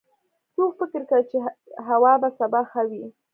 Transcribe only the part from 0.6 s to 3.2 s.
فکر کوي چې هوا به سبا ښه وي